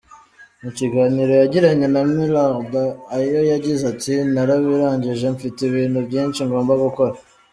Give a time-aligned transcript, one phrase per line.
[0.63, 2.71] Mu kiganiro yagiranye na Millard
[3.15, 7.13] Ayo yagize ati “Narabirangije, mfite ibintu byinshi ngomba gukora.